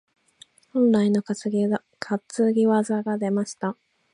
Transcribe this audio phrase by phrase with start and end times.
[0.73, 1.51] 本来の担
[2.53, 3.77] ぎ技が出ました。